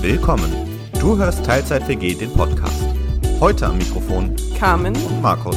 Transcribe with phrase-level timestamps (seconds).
[0.00, 0.52] Willkommen.
[1.00, 2.84] Du hörst Teilzeit WG, den Podcast.
[3.40, 5.56] Heute am Mikrofon Carmen und Markus.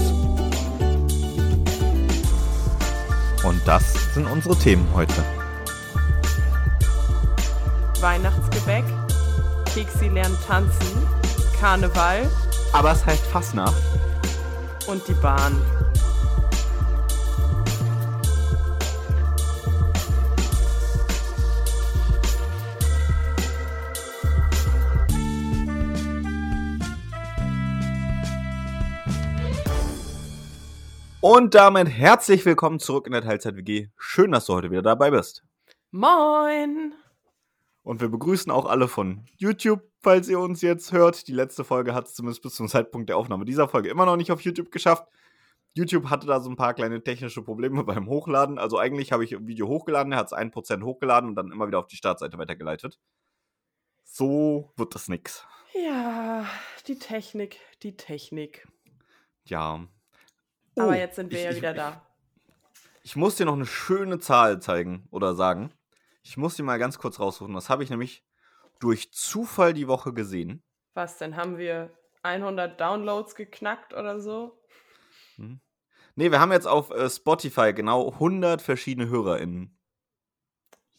[3.43, 5.23] Und das sind unsere Themen heute.
[8.01, 8.85] Weihnachtsgebäck,
[9.73, 11.07] Kexi lernt tanzen,
[11.59, 12.29] Karneval
[12.73, 13.75] Aber es heißt Fastnacht.
[14.87, 15.61] und die Bahn.
[31.21, 33.89] Und damit herzlich willkommen zurück in der Teilzeit WG.
[33.97, 35.43] Schön, dass du heute wieder dabei bist.
[35.91, 36.93] Moin!
[37.83, 41.27] Und wir begrüßen auch alle von YouTube, falls ihr uns jetzt hört.
[41.27, 44.15] Die letzte Folge hat es zumindest bis zum Zeitpunkt der Aufnahme dieser Folge immer noch
[44.15, 45.09] nicht auf YouTube geschafft.
[45.73, 48.57] YouTube hatte da so ein paar kleine technische Probleme beim Hochladen.
[48.57, 51.67] Also eigentlich habe ich ein Video hochgeladen, er hat es 1% hochgeladen und dann immer
[51.67, 52.97] wieder auf die Startseite weitergeleitet.
[54.05, 55.45] So wird das nix.
[55.73, 56.45] Ja,
[56.87, 58.69] die Technik, die Technik.
[59.43, 59.85] Ja.
[60.79, 62.01] Aber Oh, jetzt sind wir ich- ja ich- wieder da.
[63.03, 65.71] Ich muss dir noch eine schöne Zahl zeigen oder sagen.
[66.21, 67.53] Ich muss die mal ganz kurz raussuchen.
[67.55, 68.23] Das habe ich nämlich
[68.79, 70.61] durch Zufall die Woche gesehen.
[70.93, 71.35] Was denn?
[71.35, 71.91] Haben wir
[72.23, 74.59] 100 Downloads geknackt oder so?
[75.37, 79.77] Ne, wir haben jetzt auf äh, Spotify genau 100 verschiedene HörerInnen.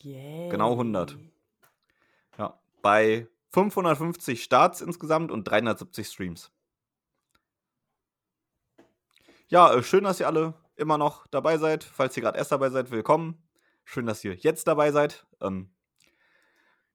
[0.02, 0.48] Yeah.
[0.50, 1.16] Genau 100.
[2.38, 2.58] Ja.
[2.80, 6.50] Bei 550 Starts insgesamt und 370 Streams.
[9.50, 11.82] Ja, äh, schön, dass ihr alle immer noch dabei seid.
[11.82, 13.42] Falls ihr gerade erst dabei seid, willkommen.
[13.82, 15.26] Schön, dass ihr jetzt dabei seid.
[15.40, 15.74] Ähm,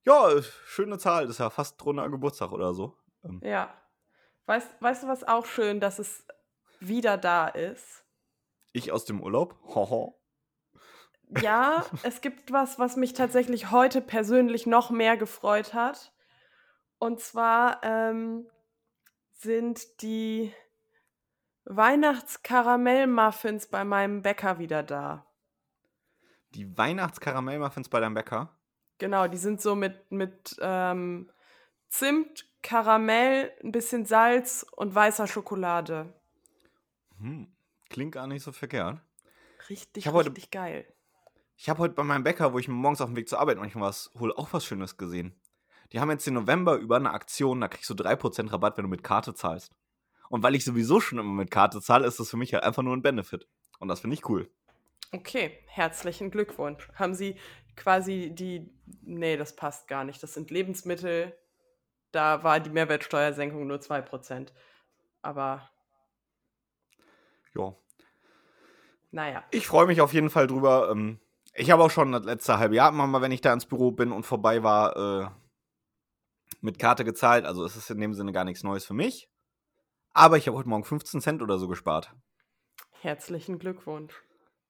[0.06, 1.24] ja, äh, schöne Zahl.
[1.24, 2.98] Das ist ja fast runder Geburtstag oder so.
[3.26, 3.74] Ähm, Ja.
[4.46, 6.26] Weißt, weißt du, was auch schön, dass es
[6.80, 8.06] wieder da ist?
[8.72, 9.58] ich aus dem Urlaub.
[9.64, 10.18] Hoho.
[11.42, 16.14] Ja, es gibt was, was mich tatsächlich heute persönlich noch mehr gefreut hat.
[17.00, 18.48] Und zwar ähm,
[19.34, 20.54] sind die
[21.66, 25.26] Weihnachtskaramellmuffins bei meinem Bäcker wieder da.
[26.52, 28.50] Die Weihnachtskaramellmuffins bei deinem Bäcker.
[28.98, 31.30] Genau, die sind so mit, mit ähm,
[31.90, 36.14] Zimt, Karamell, ein bisschen Salz und weißer Schokolade.
[37.20, 37.48] Hm,
[37.90, 39.00] klingt gar nicht so verkehrt.
[39.70, 40.86] Richtig, Ich hab heute- richtig geil.
[41.58, 43.88] Ich habe heute bei meinem Bäcker, wo ich morgens auf dem Weg zur Arbeit manchmal
[43.90, 45.34] was hole, auch was Schönes gesehen.
[45.94, 48.90] Die haben jetzt den November über eine Aktion, da kriegst du 3% Rabatt, wenn du
[48.90, 49.72] mit Karte zahlst.
[50.30, 52.84] Und weil ich sowieso schon immer mit Karte zahle, ist das für mich halt einfach
[52.84, 53.48] nur ein Benefit.
[53.80, 54.50] Und das finde ich cool.
[55.12, 56.90] Okay, herzlichen Glückwunsch.
[56.96, 57.38] Haben Sie
[57.76, 58.74] quasi die.
[59.02, 60.22] Nee, das passt gar nicht.
[60.24, 61.36] Das sind Lebensmittel.
[62.12, 64.54] Da war die Mehrwertsteuersenkung nur 2%.
[65.22, 65.70] Aber
[67.54, 67.76] Ja.
[69.12, 69.44] naja.
[69.52, 70.90] Ich freue mich auf jeden Fall drüber.
[70.92, 71.20] Ähm,
[71.54, 73.92] ich habe auch schon das letzte halbe Jahr immer mal, wenn ich da ins Büro
[73.92, 75.30] bin und vorbei war, äh,
[76.62, 77.46] mit Karte gezahlt.
[77.46, 79.30] Also es ist in dem Sinne gar nichts Neues für mich.
[80.16, 82.14] Aber ich habe heute Morgen 15 Cent oder so gespart.
[83.02, 84.14] Herzlichen Glückwunsch.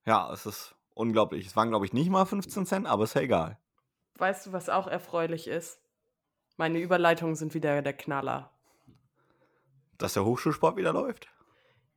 [0.03, 1.45] Ja, es ist unglaublich.
[1.45, 3.59] Es waren, glaube ich, nicht mal 15 Cent, aber ist ja egal.
[4.17, 5.79] Weißt du, was auch erfreulich ist?
[6.57, 8.49] Meine Überleitungen sind wieder der Knaller.
[9.99, 11.27] Dass der Hochschulsport wieder läuft.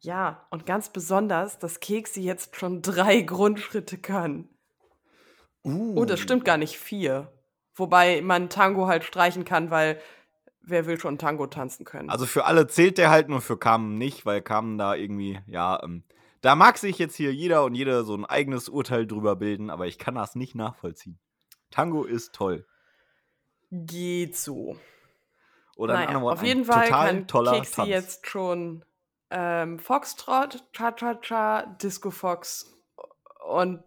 [0.01, 4.51] Ja, und ganz besonders, dass Keksi jetzt schon drei Grundschritte kann.
[5.65, 5.95] Uh.
[5.97, 7.33] Oh, das stimmt gar nicht, vier.
[7.75, 9.99] Wobei man Tango halt streichen kann, weil
[10.69, 12.11] wer will schon Tango tanzen können?
[12.11, 15.83] Also für alle zählt der halt nur für Carmen nicht, weil Carmen da irgendwie, ja,
[15.83, 16.05] ähm,
[16.41, 19.87] da mag sich jetzt hier jeder und jede so ein eigenes Urteil drüber bilden, aber
[19.87, 21.19] ich kann das nicht nachvollziehen.
[21.71, 22.67] Tango ist toll.
[23.71, 24.77] Geht so.
[25.77, 27.89] Oder Naja, Worten, auf jeden Fall total kann toller Keksi Tanz.
[27.89, 28.85] jetzt schon
[29.31, 32.75] ähm, Foxtrot, Cha-Cha-Cha, Disco Fox
[33.47, 33.83] und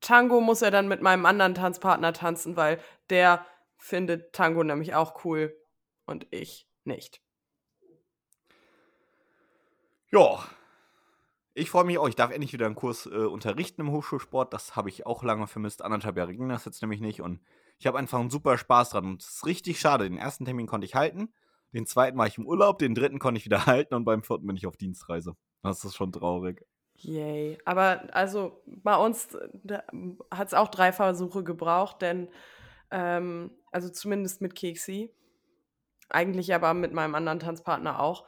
[0.00, 2.78] Tango muss er dann mit meinem anderen Tanzpartner tanzen, weil
[3.10, 3.44] der
[3.78, 5.54] findet Tango nämlich auch cool
[6.06, 7.22] und ich nicht.
[10.10, 10.44] Ja.
[11.54, 12.08] Ich freue mich auch.
[12.08, 14.52] Ich darf endlich wieder einen Kurs äh, unterrichten im Hochschulsport.
[14.52, 15.82] Das habe ich auch lange vermisst.
[15.82, 17.20] Anderthalb Jahre ging das jetzt nämlich nicht.
[17.20, 17.40] Und
[17.78, 19.06] ich habe einfach einen super Spaß dran.
[19.06, 20.08] Und es ist richtig schade.
[20.08, 21.32] Den ersten Termin konnte ich halten.
[21.72, 22.78] Den zweiten war ich im Urlaub.
[22.78, 23.94] Den dritten konnte ich wieder halten.
[23.94, 25.36] Und beim vierten bin ich auf Dienstreise.
[25.62, 26.66] Das ist schon traurig.
[26.96, 27.58] Yay.
[27.64, 29.36] Aber also bei uns
[30.30, 32.28] hat es auch drei Versuche gebraucht, denn
[32.90, 35.12] ähm, also zumindest mit Keksi,
[36.14, 38.26] eigentlich aber mit meinem anderen Tanzpartner auch.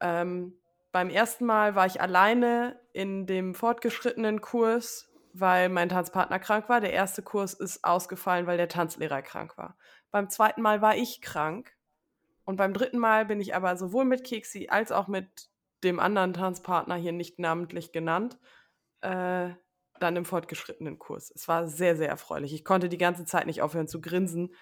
[0.00, 0.58] Ähm,
[0.92, 6.80] beim ersten Mal war ich alleine in dem fortgeschrittenen Kurs, weil mein Tanzpartner krank war.
[6.80, 9.76] Der erste Kurs ist ausgefallen, weil der Tanzlehrer krank war.
[10.10, 11.72] Beim zweiten Mal war ich krank.
[12.44, 15.50] Und beim dritten Mal bin ich aber sowohl mit Keksi als auch mit
[15.84, 18.38] dem anderen Tanzpartner hier nicht namentlich genannt,
[19.02, 19.50] äh,
[20.00, 21.30] dann im fortgeschrittenen Kurs.
[21.34, 22.54] Es war sehr, sehr erfreulich.
[22.54, 24.54] Ich konnte die ganze Zeit nicht aufhören zu grinsen,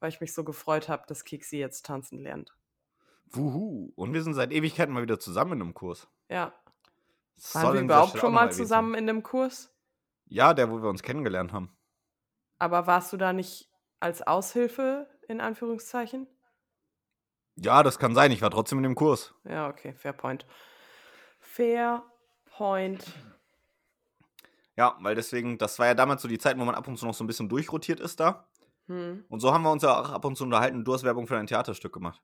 [0.00, 2.56] weil ich mich so gefreut habe, dass Kiksi jetzt tanzen lernt.
[3.26, 3.92] Wuhu.
[3.94, 6.08] Und wir sind seit Ewigkeiten mal wieder zusammen in einem Kurs.
[6.28, 6.52] Ja.
[7.36, 9.72] Das Waren wir überhaupt schon mal zusammen in dem Kurs?
[10.26, 11.76] Ja, der, wo wir uns kennengelernt haben.
[12.58, 13.70] Aber warst du da nicht
[14.00, 16.26] als Aushilfe, in Anführungszeichen?
[17.56, 18.32] Ja, das kann sein.
[18.32, 19.34] Ich war trotzdem in dem Kurs.
[19.44, 20.46] Ja, okay, fair point.
[21.38, 22.02] Fair
[22.46, 23.04] point.
[24.76, 27.06] Ja, weil deswegen, das war ja damals so die Zeit, wo man ab und zu
[27.06, 28.49] noch so ein bisschen durchrotiert ist da.
[28.90, 29.24] Hm.
[29.28, 30.84] Und so haben wir uns ja auch ab und zu unterhalten.
[30.84, 32.20] Du hast Werbung für ein Theaterstück gemacht.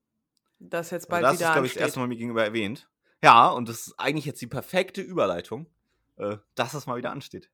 [0.58, 2.88] Das jetzt Also bald das ist, wieder glaube ich, das erste Mal mir gegenüber erwähnt.
[3.22, 5.66] Ja, und das ist eigentlich jetzt die perfekte Überleitung,
[6.16, 7.50] äh, dass es mal wieder ansteht.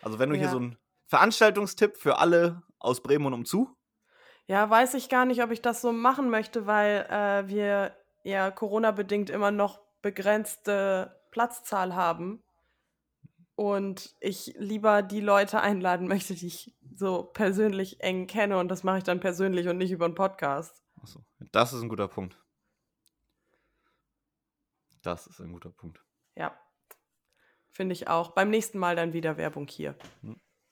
[0.00, 0.50] Also, wenn du hier Ja.
[0.50, 0.78] so einen
[1.08, 3.76] Veranstaltungstipp für alle aus Bremen und umzu.
[4.46, 8.50] Ja, weiß ich gar nicht, ob ich das so machen möchte, weil äh, wir ja
[8.50, 12.42] Corona-bedingt immer noch begrenzte Platzzahl haben.
[13.56, 18.58] Und ich lieber die Leute einladen möchte, die ich so persönlich eng kenne.
[18.58, 20.82] Und das mache ich dann persönlich und nicht über einen Podcast.
[21.00, 22.38] Achso, das ist ein guter Punkt.
[25.02, 26.04] Das ist ein guter Punkt.
[26.34, 26.58] Ja.
[27.68, 28.30] Finde ich auch.
[28.30, 29.94] Beim nächsten Mal dann wieder Werbung hier.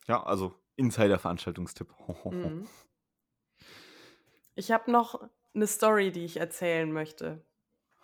[0.06, 1.94] Ja, also Insider-Veranstaltungstipp.
[2.25, 2.67] Mhm.
[4.56, 7.44] Ich habe noch eine Story, die ich erzählen möchte.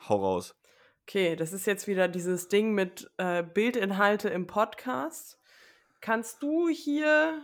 [0.09, 0.57] Hau raus.
[1.03, 5.41] Okay, das ist jetzt wieder dieses Ding mit äh, Bildinhalte im Podcast.
[6.01, 7.43] Kannst du hier,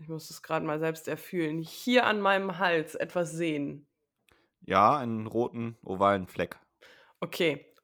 [0.00, 3.86] ich muss es gerade mal selbst erfühlen, hier an meinem Hals etwas sehen?
[4.60, 6.58] Ja, einen roten, ovalen Fleck.
[7.20, 7.74] Okay,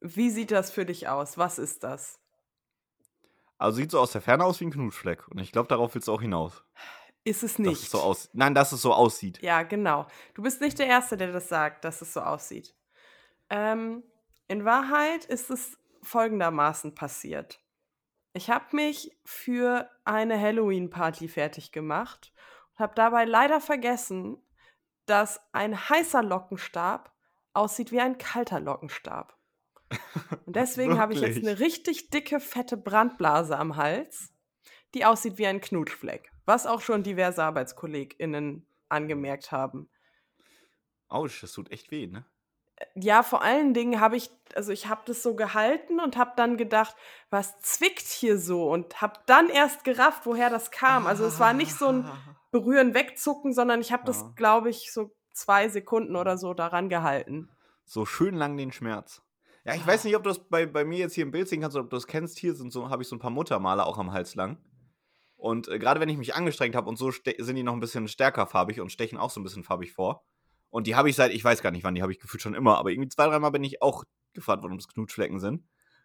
[0.00, 1.38] wie sieht das für dich aus?
[1.38, 2.20] Was ist das?
[3.56, 5.26] Also sieht so aus der Ferne aus wie ein Knutschfleck.
[5.28, 6.64] Und ich glaube, darauf willst du auch hinaus.
[7.24, 7.82] Ist es Dass nicht?
[7.84, 9.40] es so aus Nein, dass es so aussieht.
[9.42, 10.06] Ja, genau.
[10.34, 12.74] Du bist nicht der Erste, der das sagt, dass es so aussieht.
[13.48, 14.02] Ähm,
[14.48, 17.63] in Wahrheit ist es folgendermaßen passiert.
[18.36, 22.32] Ich habe mich für eine Halloween-Party fertig gemacht
[22.72, 24.36] und habe dabei leider vergessen,
[25.06, 27.12] dass ein heißer Lockenstab
[27.52, 29.38] aussieht wie ein kalter Lockenstab.
[30.46, 34.32] Und deswegen habe ich jetzt eine richtig dicke, fette Brandblase am Hals,
[34.94, 36.32] die aussieht wie ein Knutschfleck.
[36.46, 39.88] Was auch schon diverse ArbeitskollegInnen angemerkt haben.
[41.08, 42.24] Autsch, das tut echt weh, ne?
[42.94, 46.56] Ja, vor allen Dingen habe ich, also ich habe das so gehalten und habe dann
[46.56, 46.94] gedacht,
[47.30, 48.70] was zwickt hier so?
[48.70, 51.06] Und habe dann erst gerafft, woher das kam.
[51.06, 52.08] Also es war nicht so ein
[52.50, 54.32] Berühren, Wegzucken, sondern ich habe das, Ja.
[54.36, 57.48] glaube ich, so zwei Sekunden oder so daran gehalten.
[57.84, 59.22] So schön lang den Schmerz.
[59.64, 61.62] Ja, ich weiß nicht, ob du das bei, bei mir jetzt hier im Bild sehen
[61.62, 62.38] kannst oder ob du das kennst.
[62.38, 64.58] Hier sind so, habe ich so ein paar Muttermale auch am Hals lang.
[65.36, 68.08] Und äh, gerade wenn ich mich angestrengt habe und so sind die noch ein bisschen
[68.08, 70.24] stärker farbig und stechen auch so ein bisschen farbig vor.
[70.74, 72.54] Und die habe ich seit, ich weiß gar nicht wann, die habe ich gefühlt schon
[72.54, 75.62] immer, aber irgendwie zwei, dreimal bin ich auch gefragt worden, ob es Knutschflecken sind.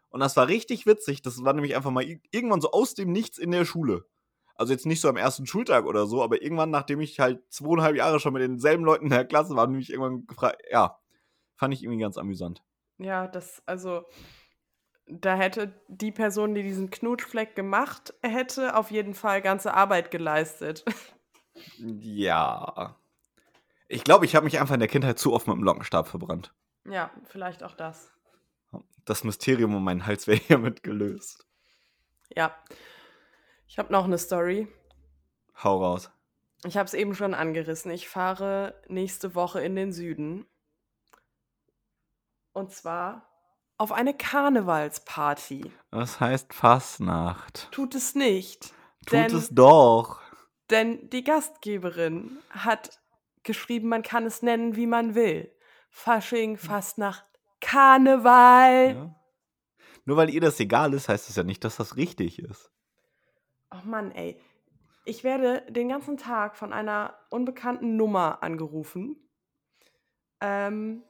[0.10, 1.24] Und das war richtig witzig.
[1.24, 4.06] Das war nämlich einfach mal ir- irgendwann so aus dem Nichts in der Schule.
[4.54, 7.96] Also jetzt nicht so am ersten Schultag oder so, aber irgendwann, nachdem ich halt zweieinhalb
[7.96, 11.00] Jahre schon mit denselben Leuten in der Klasse war, nämlich irgendwann gefragt, ja,
[11.56, 12.62] fand ich irgendwie ganz amüsant.
[13.00, 14.06] Ja, das, also,
[15.08, 20.86] da hätte die Person, die diesen Knutschfleck gemacht hätte, auf jeden Fall ganze Arbeit geleistet.
[21.80, 22.99] Ja.
[23.90, 26.54] Ich glaube, ich habe mich einfach in der Kindheit zu oft mit dem Lockenstab verbrannt.
[26.86, 28.12] ja, vielleicht auch das.
[29.04, 31.46] Das Mysterium um meinen Hals wäre hiermit gelöst.
[32.36, 32.56] Ja.
[33.68, 34.68] Ich habe noch eine Story.
[35.64, 36.12] Hau raus.
[36.66, 37.92] Ich habe es eben schon angerissen.
[37.92, 40.46] Ich fahre nächste Woche in den Süden.
[42.54, 43.28] Und zwar
[43.78, 45.72] auf eine Karnevalsparty.
[45.90, 47.70] Das heißt Fastnacht.
[47.72, 48.74] Tut es nicht.
[49.06, 50.22] Tut denn, es doch.
[50.70, 53.00] denn die Gastgeberin hat
[53.44, 55.52] geschrieben, man kann es nennen, wie man will.
[55.90, 57.26] Fasching, Fastnacht,
[57.62, 58.96] Karneval.
[58.96, 59.16] Ja.
[60.06, 62.72] Nur weil ihr das egal ist, heißt es ja nicht, dass das richtig ist.
[63.72, 64.42] Oh Mann, ey.
[65.06, 69.16] Ich werde den ganzen Tag von einer unbekannten Nummer angerufen,
[70.42, 71.04] ähm,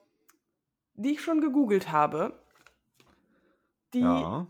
[0.93, 2.41] die ich schon gegoogelt habe,
[3.93, 4.47] die Ja.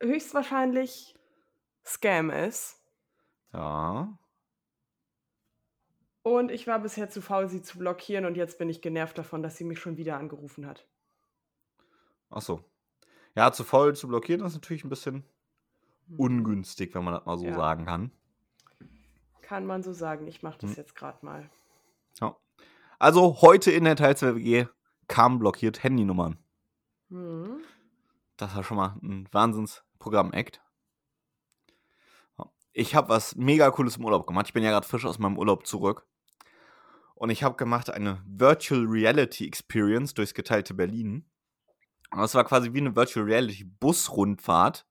[0.00, 1.14] höchstwahrscheinlich
[1.84, 2.80] Scam ist.
[3.52, 4.18] Ja.
[6.22, 9.42] Und ich war bisher zu faul, sie zu blockieren und jetzt bin ich genervt davon,
[9.42, 10.86] dass sie mich schon wieder angerufen hat.
[12.30, 12.64] Ach so.
[13.34, 15.24] Ja, zu faul zu blockieren ist natürlich ein bisschen
[16.08, 16.20] Hm.
[16.20, 17.54] ungünstig, wenn man das mal so Ja.
[17.56, 18.12] sagen kann.
[19.42, 20.26] Kann man so sagen.
[20.28, 20.76] Ich mache das Hm.
[20.76, 21.50] jetzt gerade mal.
[22.20, 22.36] Ja.
[22.98, 24.66] Also heute in der Teilzeit-WG
[25.08, 26.38] kamen blockiert Handynummern.
[27.08, 27.60] Hm.
[28.36, 30.60] Das war schon mal ein Wahnsinns-Programm-Act.
[32.74, 34.46] Ich habe was mega cooles im Urlaub gemacht.
[34.46, 36.06] Ich bin ja gerade frisch aus meinem Urlaub zurück.
[37.22, 41.30] Und ich habe gemacht eine Virtual Reality Experience durchs geteilte Berlin.
[42.10, 44.88] Und das war quasi wie eine Virtual Reality Busrundfahrt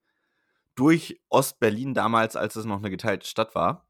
[0.75, 3.85] durch Ostberlin damals, als es noch eine geteilte Stadt war.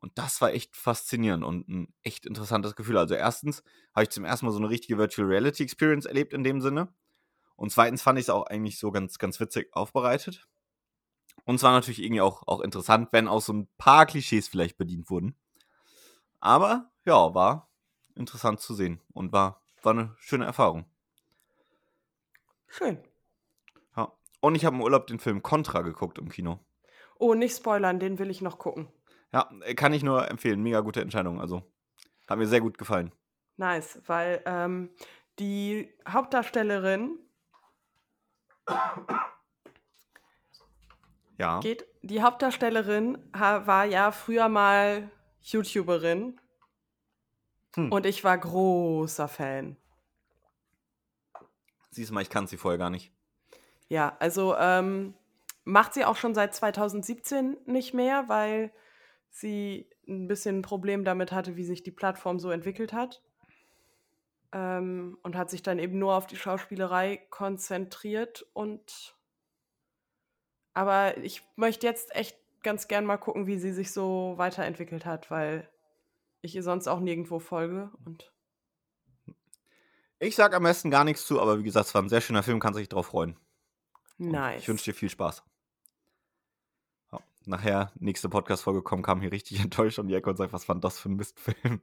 [0.00, 2.96] Und das war echt faszinierend und ein echt interessantes Gefühl.
[2.96, 6.44] Also erstens habe ich zum ersten Mal so eine richtige Virtual Reality Experience erlebt in
[6.44, 6.94] dem Sinne.
[7.56, 10.46] Und zweitens fand ich es auch eigentlich so ganz, ganz witzig aufbereitet.
[11.44, 15.10] Und zwar natürlich irgendwie auch, auch interessant, wenn auch so ein paar Klischees vielleicht bedient
[15.10, 15.34] wurden.
[16.44, 17.70] Aber ja, war
[18.14, 20.84] interessant zu sehen und war, war eine schöne Erfahrung.
[22.68, 23.02] Schön.
[23.96, 24.12] Ja.
[24.40, 26.60] Und ich habe im Urlaub den Film Contra geguckt im Kino.
[27.18, 28.88] Oh, nicht spoilern, den will ich noch gucken.
[29.32, 30.62] Ja, kann ich nur empfehlen.
[30.62, 31.40] Mega gute Entscheidung.
[31.40, 31.62] Also,
[32.28, 33.10] hat mir sehr gut gefallen.
[33.56, 34.90] Nice, weil ähm,
[35.38, 37.18] die Hauptdarstellerin
[41.38, 41.60] Ja.
[41.60, 41.86] geht.
[42.02, 45.10] Die Hauptdarstellerin ha- war ja früher mal
[45.44, 46.40] YouTuberin
[47.74, 47.90] Hm.
[47.90, 49.76] und ich war großer Fan.
[51.90, 53.12] Siehst du mal, ich kannte sie vorher gar nicht.
[53.88, 55.14] Ja, also ähm,
[55.64, 58.72] macht sie auch schon seit 2017 nicht mehr, weil
[59.30, 63.22] sie ein bisschen ein Problem damit hatte, wie sich die Plattform so entwickelt hat.
[64.52, 69.16] Ähm, und hat sich dann eben nur auf die Schauspielerei konzentriert und
[70.76, 75.30] aber ich möchte jetzt echt ganz gern mal gucken, wie sie sich so weiterentwickelt hat,
[75.30, 75.68] weil
[76.42, 78.32] ich ihr sonst auch nirgendwo folge und
[80.18, 82.42] Ich sag am besten gar nichts zu, aber wie gesagt, es war ein sehr schöner
[82.42, 83.38] Film, kannst dich drauf freuen.
[84.18, 84.62] Und nice.
[84.62, 85.42] Ich wünsche dir viel Spaß.
[87.12, 90.68] Ja, nachher, nächste Podcast-Folge kommen, kam hier richtig enttäuscht und die Ecke und sagt, was
[90.68, 91.80] war denn das für ein Mistfilm?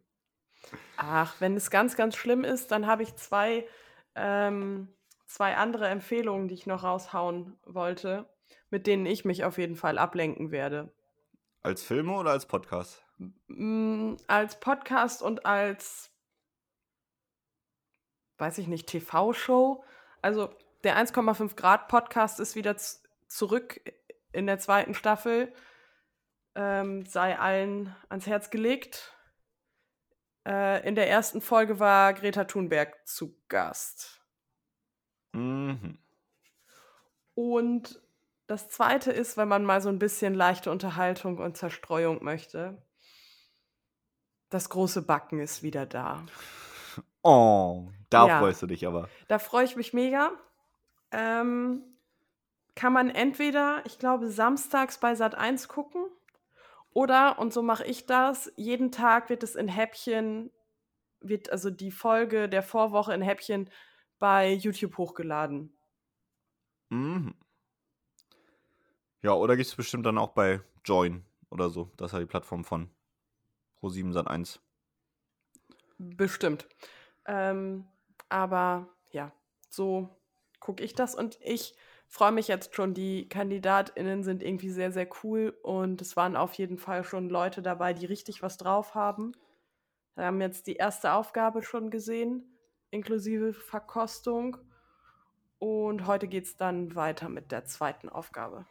[0.97, 3.67] Ach, wenn es ganz, ganz schlimm ist, dann habe ich zwei,
[4.15, 4.89] ähm,
[5.25, 8.29] zwei andere Empfehlungen, die ich noch raushauen wollte,
[8.70, 10.93] mit denen ich mich auf jeden Fall ablenken werde.
[11.63, 13.03] Als Filme oder als Podcast?
[13.48, 16.12] Mm, als Podcast und als,
[18.38, 19.84] weiß ich nicht, TV-Show.
[20.22, 20.50] Also
[20.84, 22.75] der 1,5 Grad Podcast ist wieder
[23.27, 23.79] zurück
[24.31, 25.53] in der zweiten Staffel.
[26.55, 29.15] Ähm, sei allen ans Herz gelegt.
[30.48, 34.22] Äh, in der ersten Folge war Greta Thunberg zu Gast.
[35.34, 36.00] Mhm.
[37.36, 38.00] Und
[38.51, 42.86] das zweite ist, wenn man mal so ein bisschen leichte Unterhaltung und Zerstreuung möchte.
[44.50, 46.25] Das große Backen ist wieder da.
[47.24, 48.39] Oh, da Ja.
[48.39, 49.08] freust du dich aber.
[49.29, 50.31] Da freue ich mich mega.
[51.13, 51.81] Ähm,
[52.75, 56.03] kann man entweder, ich glaube, samstags bei Sat 1 gucken
[56.91, 60.51] oder, und so mache ich das, jeden Tag wird es in Häppchen,
[61.22, 63.70] wird also die Folge der Vorwoche in Häppchen
[64.20, 65.74] bei YouTube hochgeladen.
[66.89, 67.34] Mhm.
[69.21, 71.91] Ja, oder gibt es bestimmt dann auch bei Join oder so.
[71.97, 72.89] Das ist ja die Plattform von
[73.79, 74.59] Pro7 Sat1.
[75.97, 76.67] Bestimmt.
[77.25, 77.87] Ähm,
[78.29, 79.31] aber ja,
[79.69, 80.09] so
[80.59, 81.75] gucke ich das und ich
[82.07, 82.93] freue mich jetzt schon.
[82.93, 87.61] Die KandidatInnen sind irgendwie sehr, sehr cool und es waren auf jeden Fall schon Leute
[87.61, 89.33] dabei, die richtig was drauf haben.
[90.15, 92.57] Wir haben jetzt die erste Aufgabe schon gesehen,
[92.89, 94.57] inklusive Verkostung.
[95.59, 98.65] Und heute geht es dann weiter mit der zweiten Aufgabe.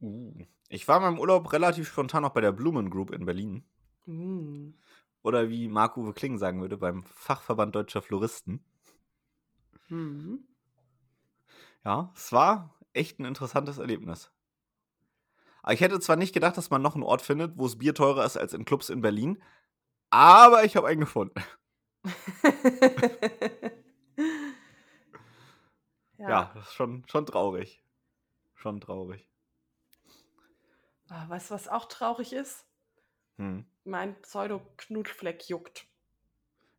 [0.00, 0.34] Uh.
[0.68, 3.64] Ich war in meinem Urlaub relativ spontan noch bei der Blumen Group in Berlin.
[4.06, 4.70] Mm.
[5.22, 8.64] Oder wie Marc-Uwe Kling sagen würde, beim Fachverband Deutscher Floristen.
[9.88, 10.44] Mhm.
[11.84, 14.30] Ja, es war echt ein interessantes Erlebnis.
[15.62, 17.94] Aber ich hätte zwar nicht gedacht, dass man noch einen Ort findet, wo es Bier
[17.94, 19.42] teurer ist als in Clubs in Berlin,
[20.10, 21.34] aber ich habe einen gefunden.
[26.18, 27.82] Ja, das ist schon, schon traurig.
[28.54, 29.28] Schon traurig.
[31.10, 32.66] Ah, Weißt du, was auch traurig ist?
[33.36, 33.64] Hm.
[33.84, 35.86] Mein Pseudo-Knutfleck juckt.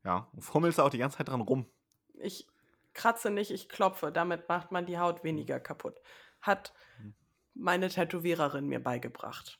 [0.03, 1.65] Ja, und fummelst du auch die ganze Zeit dran rum.
[2.13, 2.47] Ich
[2.93, 4.11] kratze nicht, ich klopfe.
[4.11, 5.99] Damit macht man die Haut weniger kaputt.
[6.41, 7.13] Hat Hm.
[7.53, 9.59] meine Tätowiererin mir beigebracht.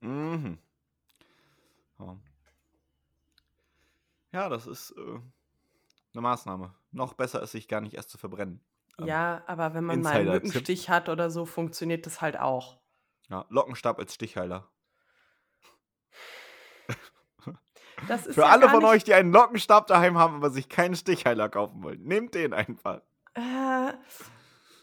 [0.00, 0.58] Mhm.
[1.98, 2.16] Ja.
[4.32, 5.00] ja, das ist äh,
[6.12, 6.74] eine Maßnahme.
[6.92, 8.60] Noch besser ist, sich gar nicht erst zu verbrennen.
[8.98, 10.30] Ähm, Ja, aber wenn man mal einen.
[10.32, 12.78] Mückenstich hat oder so, funktioniert das halt auch.
[13.28, 14.70] Ja, Lockenstab als Stichheiler.
[18.30, 21.82] Für ja alle von euch, die einen Lockenstab daheim haben, aber sich keinen Stichheiler kaufen
[21.82, 23.00] wollen, nehmt den einfach.
[23.34, 23.92] Äh,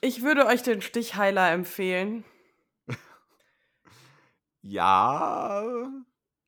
[0.01, 2.25] ich würde euch den Stichheiler empfehlen.
[4.61, 5.63] Ja,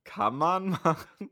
[0.06, 1.30] kann man machen.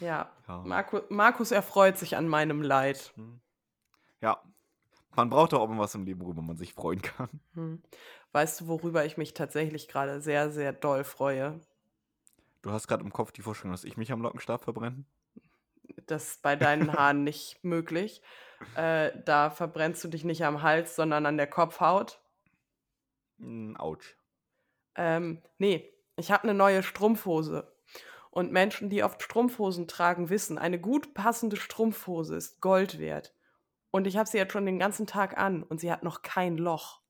[0.00, 0.62] Ja, Ja.
[0.64, 3.12] Markus, Markus erfreut sich an meinem Leid.
[3.16, 3.40] Hm.
[4.20, 4.40] ja,
[5.18, 7.28] man braucht doch auch mal was im Leben, worüber man sich freuen kann.
[7.54, 7.82] Hm.
[8.30, 11.60] Weißt du, worüber ich mich tatsächlich gerade sehr, sehr doll freue?
[12.62, 15.04] Du hast gerade im Kopf die Vorstellung, dass ich mich am Lockenstab verbrenne?
[16.06, 18.22] Das ist bei deinen Haaren nicht möglich.
[18.76, 22.20] äh, da verbrennst du dich nicht am Hals, sondern an der Kopfhaut.
[23.38, 24.16] Mm, Autsch.
[24.94, 27.72] Ähm, nee, ich habe eine neue Strumpfhose.
[28.30, 33.34] Und Menschen, die oft Strumpfhosen tragen, wissen, eine gut passende Strumpfhose ist Gold wert.
[33.90, 36.56] Und ich habe sie jetzt schon den ganzen Tag an und sie hat noch kein
[36.56, 37.00] Loch.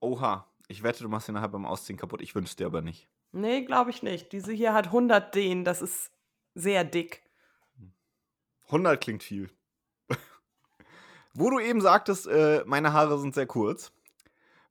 [0.00, 2.22] Oha, ich wette, du machst sie nachher beim Ausziehen kaputt.
[2.22, 3.08] Ich wünsche dir aber nicht.
[3.32, 4.32] Nee, glaube ich nicht.
[4.32, 6.10] Diese hier hat 100 Dehn, das ist
[6.54, 7.22] sehr dick.
[8.66, 9.50] 100 klingt viel.
[11.34, 13.92] Wo du eben sagtest, äh, meine Haare sind sehr kurz.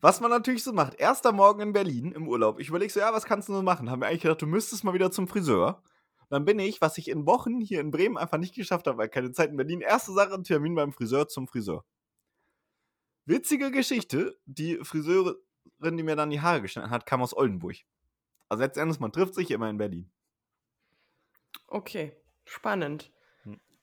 [0.02, 0.96] Was man natürlich so macht.
[0.96, 2.60] Erster Morgen in Berlin im Urlaub.
[2.60, 3.90] Ich überlege so, ja, was kannst du so machen?
[3.90, 5.82] Haben wir eigentlich gedacht, du müsstest mal wieder zum Friseur.
[6.30, 9.10] Dann bin ich, was ich in Wochen hier in Bremen einfach nicht geschafft habe, weil
[9.10, 9.82] keine Zeit in Berlin.
[9.82, 11.84] Erste Sache, ein Termin beim Friseur zum Friseur.
[13.26, 14.40] Witzige Geschichte.
[14.46, 15.36] Die Friseurin,
[15.82, 17.78] die mir dann die Haare geschnitten hat, kam aus Oldenburg.
[18.48, 20.12] Also letztendlich, man trifft sich immer in Berlin.
[21.68, 23.12] Okay, spannend.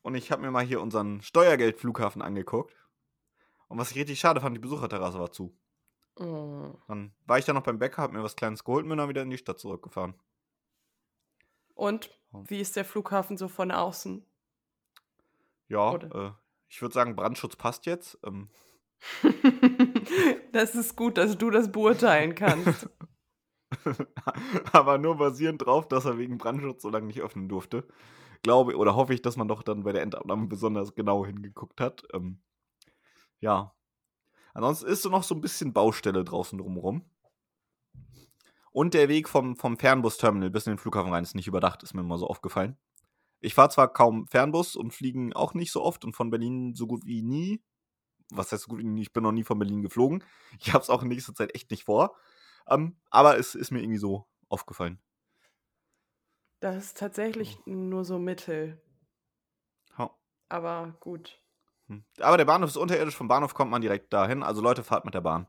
[0.03, 2.77] Und ich habe mir mal hier unseren Steuergeldflughafen angeguckt.
[3.67, 5.57] Und was ich richtig schade fand, die Besucherterrasse war zu.
[6.15, 6.75] Oh.
[6.87, 9.09] Dann war ich da noch beim Bäcker, hab mir was Kleines geholt und bin dann
[9.09, 10.15] wieder in die Stadt zurückgefahren.
[11.77, 14.25] Und wie ist der Flughafen so von außen?
[15.69, 16.33] Ja, äh,
[16.69, 18.19] ich würde sagen, Brandschutz passt jetzt.
[18.25, 18.49] Ähm,
[20.53, 22.89] das ist gut, dass du das beurteilen kannst.
[24.73, 27.87] aber nur basierend drauf, dass er wegen Brandschutz so lange nicht öffnen durfte.
[28.43, 32.05] Glaube oder hoffe ich, dass man doch dann bei der Endabnahme besonders genau hingeguckt hat.
[32.13, 32.39] Ähm,
[33.41, 33.75] ja.
[34.55, 37.05] Ansonsten ist so noch so ein bisschen Baustelle draußen drumherum.
[38.77, 41.95] Und der Weg vom, vom Fernbusterminal bis in den Flughafen rein ist nicht überdacht, ist
[41.95, 42.77] mir immer so aufgefallen.
[43.41, 46.87] Ich fahre zwar kaum Fernbus und fliegen auch nicht so oft und von Berlin so
[46.87, 47.65] gut wie nie.
[48.29, 49.01] Was heißt so gut wie nie?
[49.01, 50.23] Ich bin noch nie von Berlin geflogen.
[50.61, 52.19] Ich habe es auch in nächster Zeit echt nicht vor.
[52.69, 55.01] Ähm, aber es ist mir irgendwie so aufgefallen.
[56.61, 58.79] Das ist tatsächlich nur so mittel.
[59.99, 60.11] Ja.
[60.51, 61.43] Aber gut.
[61.87, 62.05] Hm.
[62.21, 64.43] Aber der Bahnhof ist unterirdisch, vom Bahnhof kommt man direkt dahin.
[64.43, 65.47] Also Leute, fahrt mit der Bahn.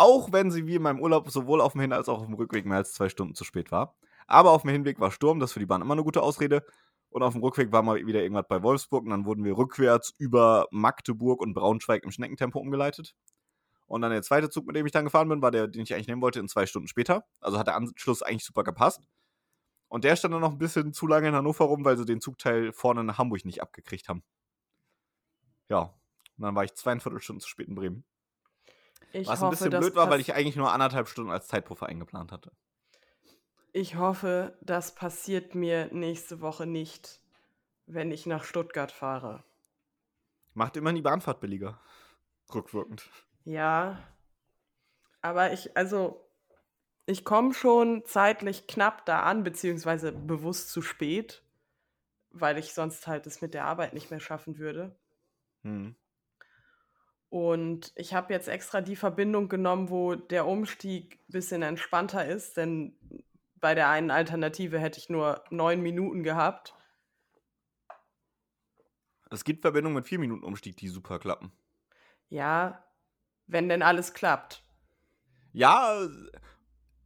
[0.00, 2.34] Auch wenn sie wie in meinem Urlaub sowohl auf dem Hin- als auch auf dem
[2.34, 3.94] Rückweg mehr als zwei Stunden zu spät war.
[4.26, 6.64] Aber auf dem Hinweg war Sturm, das ist für die Bahn immer eine gute Ausrede.
[7.10, 10.14] Und auf dem Rückweg war mal wieder irgendwas bei Wolfsburg und dann wurden wir rückwärts
[10.16, 13.14] über Magdeburg und Braunschweig im Schneckentempo umgeleitet.
[13.86, 15.92] Und dann der zweite Zug, mit dem ich dann gefahren bin, war der, den ich
[15.94, 17.26] eigentlich nehmen wollte, in zwei Stunden später.
[17.40, 19.02] Also hat der Anschluss eigentlich super gepasst.
[19.88, 22.20] Und der stand dann noch ein bisschen zu lange in Hannover rum, weil sie den
[22.22, 24.22] Zugteil vorne nach Hamburg nicht abgekriegt haben.
[25.68, 25.94] Ja,
[26.36, 28.04] und dann war ich zweieinviertel Stunden zu spät in Bremen.
[29.12, 31.86] Ich Was hoffe, ein bisschen blöd war, weil ich eigentlich nur anderthalb Stunden als Zeitpuffer
[31.86, 32.52] eingeplant hatte.
[33.72, 37.20] Ich hoffe, das passiert mir nächste Woche nicht,
[37.86, 39.44] wenn ich nach Stuttgart fahre.
[40.54, 41.80] Macht immerhin die Bahnfahrt billiger.
[42.52, 43.08] Rückwirkend.
[43.44, 43.98] Ja,
[45.22, 46.28] aber ich, also,
[47.06, 51.42] ich komme schon zeitlich knapp da an, beziehungsweise bewusst zu spät,
[52.30, 54.96] weil ich sonst halt es mit der Arbeit nicht mehr schaffen würde.
[55.62, 55.94] Hm.
[57.30, 62.56] Und ich habe jetzt extra die Verbindung genommen, wo der Umstieg ein bisschen entspannter ist,
[62.56, 62.98] denn
[63.54, 66.74] bei der einen Alternative hätte ich nur neun Minuten gehabt.
[69.30, 71.52] Es gibt Verbindungen mit 4 Minuten Umstieg, die super klappen.
[72.28, 72.84] Ja,
[73.46, 74.64] wenn denn alles klappt.
[75.52, 76.04] Ja,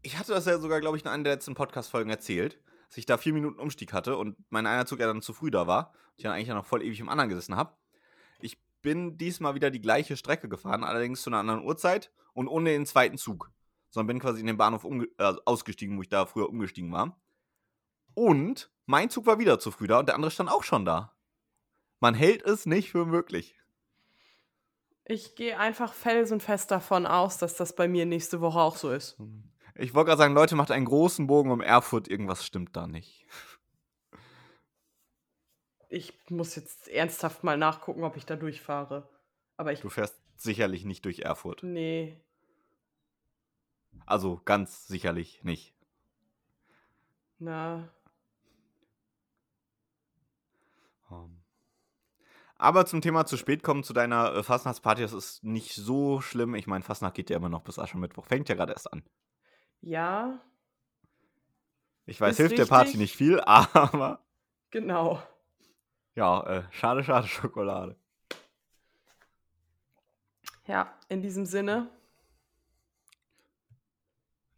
[0.01, 2.59] ich hatte das ja sogar, glaube ich, in einer der letzten Podcast-Folgen erzählt,
[2.89, 5.51] dass ich da 4 Minuten Umstieg hatte und mein einer Zug ja dann zu früh
[5.51, 5.93] da war.
[6.17, 7.77] Ich dann eigentlich ja noch voll ewig im anderen gesessen habe.
[8.85, 12.69] Ich bin diesmal wieder die gleiche Strecke gefahren, allerdings zu einer anderen Uhrzeit und ohne
[12.69, 13.51] den zweiten Zug.
[13.89, 17.19] Sondern bin quasi in den Bahnhof äh, ausgestiegen, wo ich da früher umgestiegen war.
[18.13, 21.17] Und mein Zug war wieder zu früh da und der andere stand auch schon da.
[21.99, 23.59] Man hält es nicht für möglich.
[25.07, 29.17] Ich gehe einfach felsenfest davon aus, dass das bei mir nächste Woche auch so ist.
[29.77, 33.27] Ich wollte gerade sagen, Leute, macht einen großen Bogen um Erfurt, irgendwas stimmt da nicht.
[35.95, 39.09] Ich muss jetzt ernsthaft mal nachgucken, ob ich da durchfahre.
[39.57, 39.81] Aber ich.
[39.81, 41.63] Du fährst sicherlich nicht durch Erfurt.
[41.63, 42.21] Nee.
[44.05, 45.73] Also ganz sicherlich nicht.
[47.39, 47.89] Na.
[51.11, 51.45] Ähm.
[52.57, 56.57] Aber zum Thema zu spät kommen zu deiner äh, Fastnachtsparty, das ist nicht so schlimm.
[56.57, 58.27] Ich meine, Fastnacht geht ja immer noch bis Aschermittwoch.
[58.27, 59.05] Fängt ja gerade erst an.
[59.81, 60.41] Ja,
[62.07, 63.01] Ich weiß, hilft der Party richtig.
[63.01, 64.25] nicht viel, aber
[64.71, 65.23] genau.
[66.15, 67.97] Ja, äh, schade, schade Schokolade.
[70.67, 71.91] Ja, in diesem Sinne.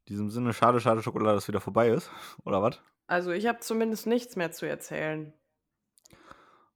[0.04, 2.10] In diesem Sinne, schade, schade Schokolade, dass wieder vorbei ist.
[2.44, 2.80] Oder was?
[3.08, 5.32] Also, ich habe zumindest nichts mehr zu erzählen.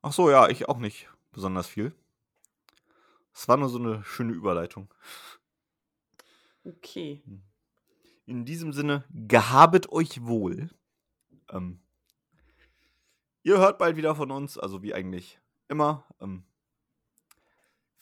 [0.03, 1.95] Ach so, ja, ich auch nicht besonders viel.
[3.33, 4.93] Es war nur so eine schöne Überleitung.
[6.65, 7.23] Okay.
[8.27, 10.71] In diesem Sinne, gehabet euch wohl.
[11.51, 11.81] Ähm,
[13.43, 16.05] ihr hört bald wieder von uns, also wie eigentlich immer.
[16.21, 16.45] Ähm,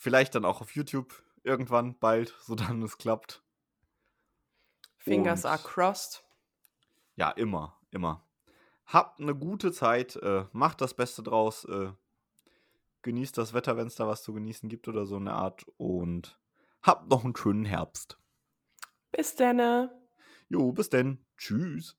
[0.01, 3.43] Vielleicht dann auch auf YouTube irgendwann bald, sodann es klappt.
[4.97, 6.25] Fingers Und- are crossed.
[7.17, 8.25] Ja, immer, immer.
[8.87, 11.91] Habt eine gute Zeit, äh, macht das Beste draus, äh,
[13.03, 16.39] genießt das Wetter, wenn es da was zu genießen gibt oder so eine Art und
[16.83, 18.19] habt noch einen schönen Herbst.
[19.11, 19.91] Bis denne.
[20.49, 21.25] Jo, bis denn.
[21.37, 21.97] Tschüss.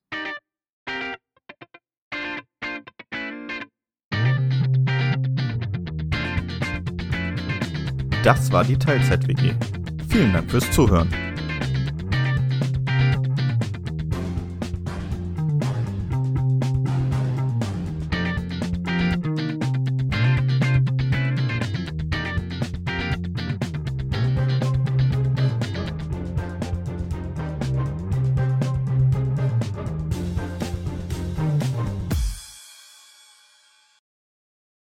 [8.22, 9.54] Das war die Teilzeit-WG.
[10.08, 11.08] Vielen Dank fürs Zuhören.